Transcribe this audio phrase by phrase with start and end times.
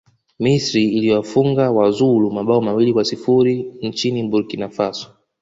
[0.39, 5.11] misri iliwafunga wazulu mabao mawili kwa sifuri nchini burkina faso